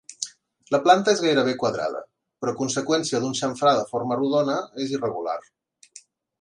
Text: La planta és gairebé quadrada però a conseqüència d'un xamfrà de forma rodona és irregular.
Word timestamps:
La 0.75 0.79
planta 0.87 1.13
és 1.17 1.21
gairebé 1.25 1.53
quadrada 1.63 2.01
però 2.45 2.55
a 2.55 2.59
conseqüència 2.63 3.21
d'un 3.25 3.37
xamfrà 3.43 3.77
de 3.81 3.87
forma 3.95 4.21
rodona 4.25 4.59
és 4.87 4.99
irregular. 4.99 5.41